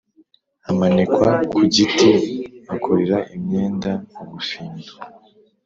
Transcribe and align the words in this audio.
Amanikwa 0.69 1.29
kugiti 1.49 2.09
bakorera 2.67 3.17
imyenda 3.35 3.91
ubufindu 4.21 4.93